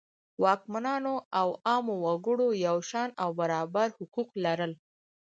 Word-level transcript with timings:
واکمنانو 0.43 1.15
او 1.39 1.47
عامو 1.67 1.95
وګړو 2.05 2.47
یو 2.67 2.77
شان 2.89 3.09
او 3.23 3.29
برابر 3.39 3.87
حقوق 3.99 4.29
لرل. 4.43 4.73